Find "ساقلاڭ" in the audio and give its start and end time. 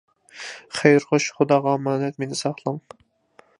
2.43-2.83